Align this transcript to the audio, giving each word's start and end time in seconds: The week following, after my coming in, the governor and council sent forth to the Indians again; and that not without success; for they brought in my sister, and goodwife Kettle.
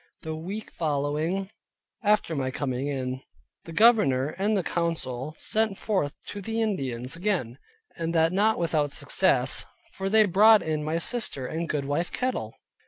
The 0.23 0.35
week 0.35 0.71
following, 0.71 1.51
after 2.03 2.35
my 2.35 2.49
coming 2.49 2.87
in, 2.87 3.21
the 3.65 3.71
governor 3.71 4.29
and 4.39 4.65
council 4.65 5.35
sent 5.37 5.77
forth 5.77 6.19
to 6.29 6.41
the 6.41 6.59
Indians 6.59 7.15
again; 7.15 7.59
and 7.97 8.11
that 8.15 8.33
not 8.33 8.57
without 8.57 8.93
success; 8.93 9.63
for 9.93 10.09
they 10.09 10.25
brought 10.25 10.63
in 10.63 10.83
my 10.83 10.97
sister, 10.97 11.45
and 11.45 11.69
goodwife 11.69 12.11
Kettle. 12.11 12.55